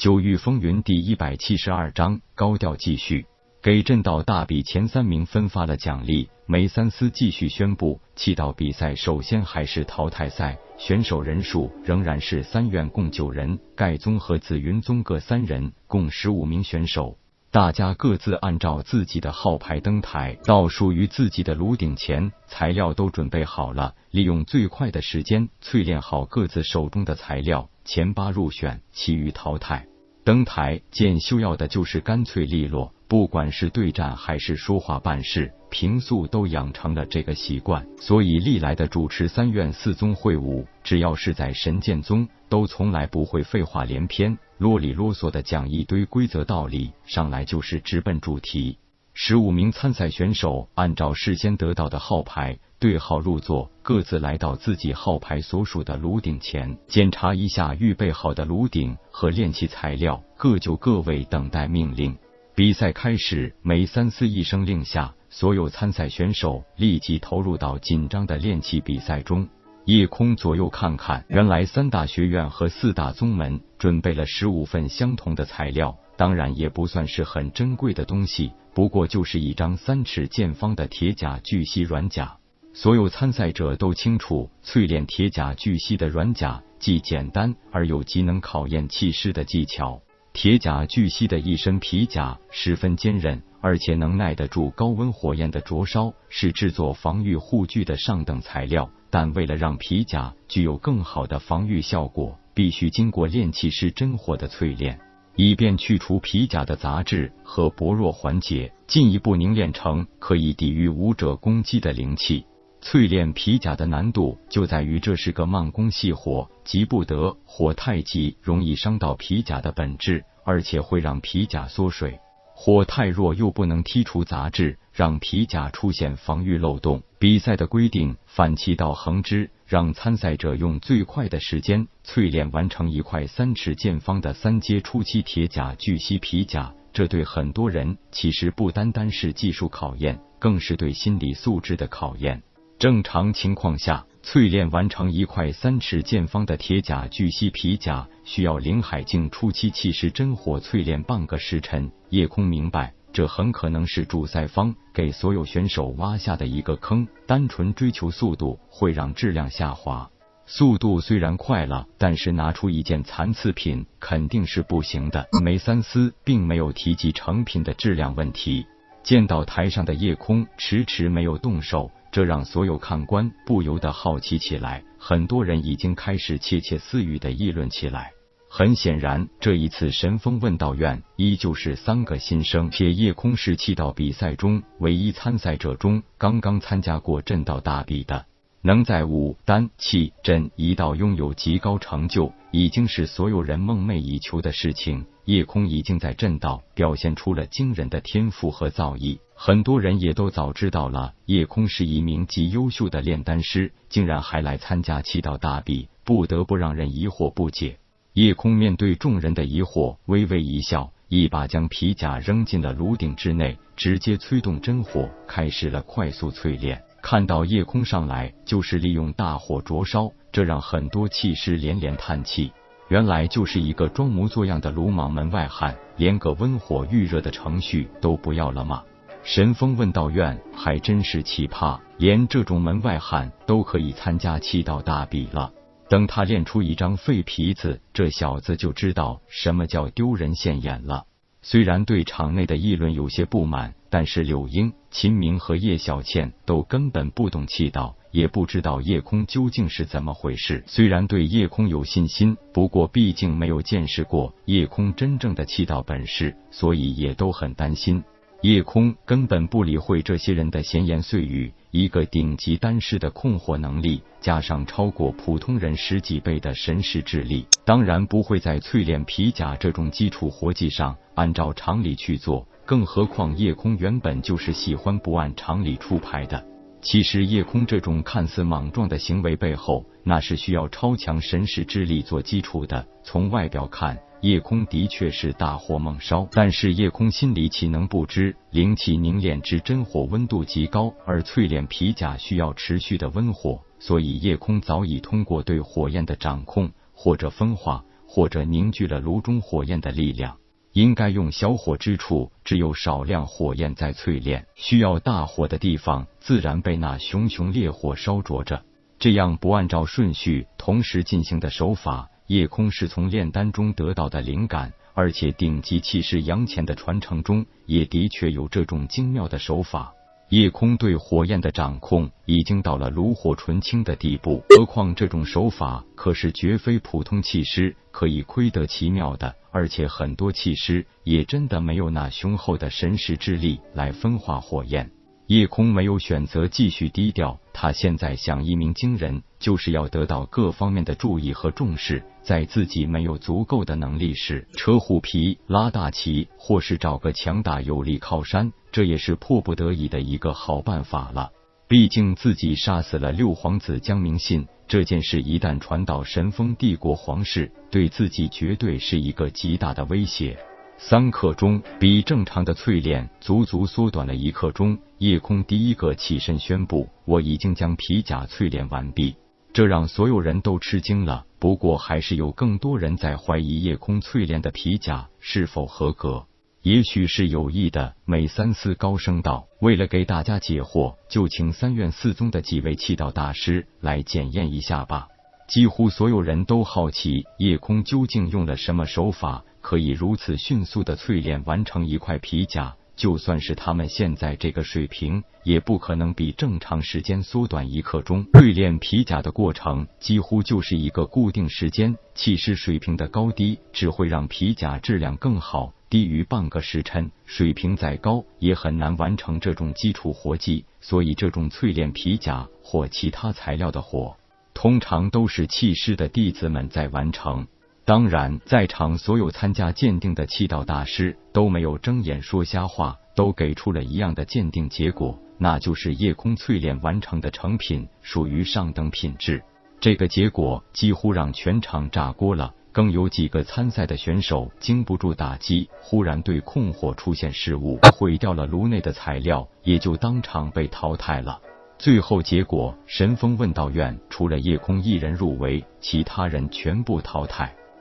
[0.00, 3.26] 九域风云第一百七十二章高调继续，
[3.60, 6.30] 给震道大比前三名分发了奖励。
[6.46, 17.18] 梅三思继续宣布，气道比赛首先还是淘汰赛，选手人数仍然是三院共九人，盖宗和紫云宗各三人，共十五名选手。
[17.50, 29.89] 大家各自按照自己的号牌登台，到属于自己的炉鼎前，材料都准备好了，利用最快的时间淬炼好各自手中的材料，前八入选，其余淘汰。
[30.22, 37.86] 登台见修要的就是干脆利落，不管是对战还是说话办事，平素都养成了这个习惯。
[37.98, 48.78] 所以历来的主持三院四宗会武，只要是在神剑宗，都从来不会废话连篇、啰里啰嗦的讲一堆规则道理，上来就是直奔主题。
[49.14, 62.16] 十五名参赛选手按照事先得到的号牌对号入座，各自来到自己号牌所属的炉顶前，检查一下预备好的炉鼎和炼器材料，各就各位等待命令。
[62.54, 69.46] 比赛开始，梅三思一声令下，所有参赛选手立即投入到紧张的炼器比赛中。
[69.84, 78.52] 夜空左右看看，原来三大学院和四大宗门准备了十五份相同的材料，当然也不算是很珍贵的东西。
[78.72, 82.36] 不过就是一张三尺见方的铁甲巨蜥软甲，
[82.72, 90.00] 所有参赛者都清楚，淬炼铁甲巨蜥的软甲既简单而又极能考验气势的技巧。
[90.32, 98.88] 铁甲巨蜥的一身皮甲十分坚韧，而且能耐得住高温火焰的灼烧，是制作防御护具的上等材料。
[99.10, 104.98] 但为了让皮甲具有更好的防御效果，必须经过炼器师真火的淬炼。
[105.34, 112.44] 以便去除皮甲的杂质和薄弱环节，进一步凝练成可以抵御武者攻击的灵气。
[112.82, 122.18] 淬炼皮甲的难度就在于这是个慢工细活，急不得，火太急容易伤到皮甲的本质，而且会让皮甲缩水；
[122.54, 127.02] 火太弱又不能剔除杂质，让皮甲出现防御漏洞。
[127.18, 129.50] 比赛的规定反其道横之。
[129.66, 142.42] 让参赛者用最快的时间淬炼完成一块三尺见方的三阶初期铁甲巨蜥皮甲，这对很多人其实不单单是技术考验，更是对心理素质的考验。
[142.80, 151.92] 正常情况下，淬炼完成一块三尺见方的铁甲巨蜥皮甲，需要灵海境初期气势真火淬炼半个时辰。
[152.08, 152.94] 夜空明白。
[153.12, 160.08] 这很可能是主赛方给所有选手挖下的一个坑，单纯追求速度会让质量下滑。
[160.46, 165.28] 速度虽然快了，但是拿出一件残次品肯定是不行的。
[165.42, 168.64] 梅三思并没有提及成品的质量问题。
[169.02, 174.82] 见到台上的夜空迟迟没有动手，这让所有看官不由得好奇起来。
[174.98, 178.12] 很多人已经开始窃窃私语的议论起来。
[178.52, 182.68] 很显然，这一次神风问道院依旧是三个新生。
[182.68, 188.26] 铁夜空是气道比赛中唯一参赛者中刚刚参加过震道大比的，
[188.60, 195.06] 能在武丹气震一道拥有极高成就，已经是所有人梦寐以求的事情。
[195.26, 207.78] 夜空已经在震道表现出了惊人的天赋和造诣，很多人也都早知道了夜空是一名极优秀的炼丹师，竟然还来参加气道大比，不得不让人疑惑不解。
[208.14, 216.82] 夜空面对众人的疑惑，微微一笑，一把将皮甲扔进了炉鼎之内，直接催动真火，开始了快速淬炼。
[217.00, 222.52] 看到夜空上来，就是利用大火灼烧，这让很多气师连连叹气。
[222.88, 228.82] 原来就是一个装模作样的鲁莽门外汉，连个温火预热的程序都不要了吗？
[229.22, 235.52] 神风问道院还真是奇葩，连这种门外汉都可以参加气道大比了。
[235.88, 241.04] 等他练出一张废皮子，这小子就知道什么叫丢人现眼了。
[241.42, 250.64] 虽然对场内的议论有些不满，但是柳英、秦明和叶小倩都根本不懂气道，也不知道夜空究竟是怎么回事。
[250.66, 258.02] 虽然对夜空有信心，不过毕竟没有见识过夜空真正的气道本事，所以也都很担心。
[258.42, 261.52] 夜空根本不理会这些人的闲言碎语。
[261.70, 272.48] 一个顶级丹师的控火能力，加上超过普通人十几倍的神识智力，当然不会在淬炼皮甲这种基础活计上按照常理去做。
[272.64, 276.49] 更何况夜空原本就是喜欢不按常理出牌的。
[276.82, 282.86] 其实夜空这种看似莽撞的行为背后，那是需要超强神识智力做基础的。
[283.04, 300.39] 从外表看，夜空的确是大火猛烧，但是夜空心里岂能不知，灵气凝练之真火温度极高，而淬炼皮甲需要持续的温火，所以夜空早已通过对火焰的掌控，或者分化，或者凝聚了炉中火焰的力量。
[300.72, 308.62] 应该用小火之处，只有少量火焰在淬炼；需要大火的地方，自然被那熊熊烈火烧灼着。
[308.98, 319.94] 这样不按照顺序同时进行的手法，夜空是从炼丹中得到的灵感，而且顶级气师杨乾的传承中也的确有这种精妙的手法。
[320.30, 334.92] 夜空对火焰的掌控已经到了炉火纯青的地步，何况这种手法可是绝非普通气师可以窥得其妙的，而且很多气师也真的没有那雄厚的神识之力来分化火焰。
[335.26, 342.04] 夜空没有选择继续低调，他现在想一鸣惊人，就是要得到各方面的注意和重视。
[342.22, 351.30] 在自己没有足够的能力时，扯虎皮、拉大旗，或是找个强大有力靠山，这也是迫不得已的一个好办法了。
[351.68, 360.36] 毕竟自己杀死了六皇子江明信这件事，一旦传到神风帝国皇室，对自己绝对是一个极大的威胁。
[360.78, 364.78] 三刻钟比正常的淬炼足足缩短了一刻钟。
[364.98, 369.14] 夜空第一个起身宣布：“我已经将皮甲淬炼完毕。”
[369.52, 371.26] 这让所有人都吃惊了。
[371.38, 376.26] 不过，还是有更多人在怀疑夜空淬炼的皮甲是否合格。
[376.62, 385.08] 也许是有意的，美三思高声道：“为了给大家解惑，就请三院四宗的几位气道大师来检验一下吧。”
[385.48, 389.44] 几乎所有人都好奇夜空究竟用了什么手法。
[389.62, 398.26] 可以如此迅速的淬炼完成一块皮甲，就算是他们现在这个水平，也不可能比正常时间缩短一刻钟。
[398.26, 405.72] 淬炼皮甲的过程几乎就是一个固定时间，气势水平的高低只会让皮甲质量更好。
[405.88, 410.66] 低于半个时辰，水平再高也很难完成这种基础活计。
[410.82, 414.14] 所以，这种淬炼皮甲或其他材料的活，
[414.52, 417.46] 通常都是气师的弟子们在完成。
[417.90, 429.42] 当然，在场所有参加鉴定的气道大师都没有睁眼说瞎话，都给出了一样的鉴定结果，那就是夜空淬炼完成的成品属于上等品质。
[429.80, 441.40] 这个结果几乎让全场炸锅了，更有几个参赛的选手经不住打击，忽然对控火出现失误，毁掉了炉内的材料，也就当场被淘汰了。
[441.76, 447.52] 最后结果，神风问道院除了夜空一人入围，其他人全部淘汰。